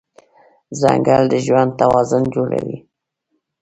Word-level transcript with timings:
ځنګل 0.79 1.23
د 1.31 1.33
ژوند 1.45 1.71
توازن 1.81 2.23
جوړوي. 2.35 2.77